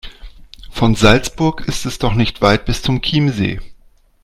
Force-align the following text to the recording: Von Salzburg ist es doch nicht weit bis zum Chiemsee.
Von 0.71 0.95
Salzburg 0.95 1.67
ist 1.67 1.85
es 1.85 1.99
doch 1.99 2.15
nicht 2.15 2.41
weit 2.41 2.65
bis 2.65 2.81
zum 2.81 3.01
Chiemsee. 3.03 3.59